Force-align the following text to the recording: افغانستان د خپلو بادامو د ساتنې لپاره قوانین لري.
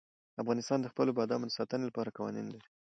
افغانستان 0.41 0.79
د 0.81 0.87
خپلو 0.93 1.11
بادامو 1.17 1.47
د 1.47 1.51
ساتنې 1.57 1.83
لپاره 1.87 2.15
قوانین 2.17 2.47
لري. 2.53 2.67